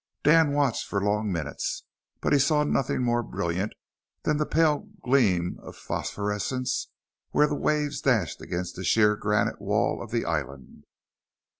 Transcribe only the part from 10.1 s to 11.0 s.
island.